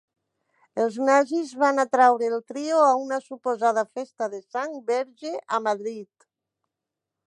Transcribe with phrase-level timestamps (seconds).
[0.85, 6.09] El nazis van atraure el trio a una suposada festa de sang verge a Madrid.